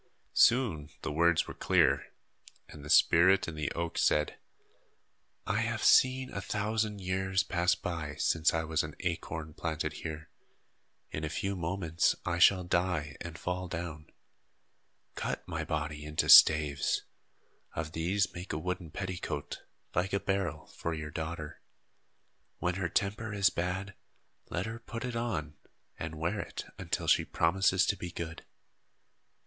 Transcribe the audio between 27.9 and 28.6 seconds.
be good."